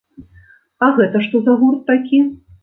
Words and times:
А 0.85 0.89
гэта 0.99 1.21
што 1.27 1.43
за 1.49 1.53
гурт 1.65 1.85
такі? 1.93 2.25